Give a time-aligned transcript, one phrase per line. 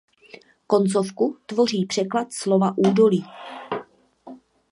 [0.67, 3.25] Koncovku tvoří překlad slova údolí.